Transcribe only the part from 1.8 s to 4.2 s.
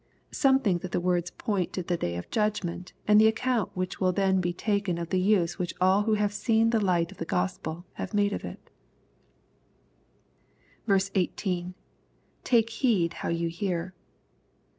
the day of judgment, and the account which will